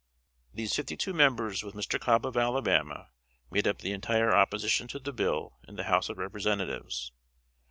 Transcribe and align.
These 0.51 0.75
fifty 0.75 0.97
two 0.97 1.13
members, 1.13 1.61
with 1.61 1.75
Mr. 1.75 1.99
Cobb, 1.99 2.25
of 2.25 2.35
Alabama, 2.35 3.11
made 3.51 3.67
up 3.67 3.83
the 3.83 3.91
entire 3.91 4.33
opposition 4.33 4.87
to 4.87 4.97
the 4.97 5.13
bill 5.13 5.59
in 5.67 5.75
the 5.75 5.83
House 5.83 6.09
of 6.09 6.17
Representatives. 6.17 7.11